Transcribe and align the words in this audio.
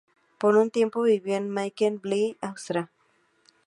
Por 0.39 0.57
un 0.57 0.71
tiempo 0.71 1.03
vivió 1.03 1.35
en 1.35 1.51
Melk 1.51 1.79
Abbey, 1.83 2.35
Austria. 2.41 2.89